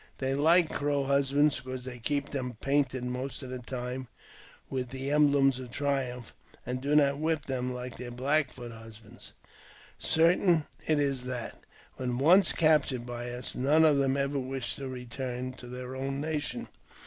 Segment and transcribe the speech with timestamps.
[0.17, 4.07] They like Crow husbands, because they keep them painted most of the time
[4.67, 6.33] with the emblems of triumph,
[6.65, 9.33] and do not whip them like their Black Foot husbands.
[9.99, 11.59] Certain it is that,
[11.97, 16.19] when once captured by us, none of them ever wished to return to their own
[16.19, 16.67] nation.